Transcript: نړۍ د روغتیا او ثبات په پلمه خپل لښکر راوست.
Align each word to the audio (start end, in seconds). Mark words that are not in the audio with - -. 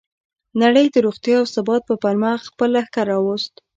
نړۍ 0.61 0.85
د 0.91 0.95
روغتیا 1.05 1.35
او 1.41 1.45
ثبات 1.55 1.81
په 1.89 1.95
پلمه 2.01 2.31
خپل 2.47 2.69
لښکر 2.75 3.05
راوست. 3.11 3.53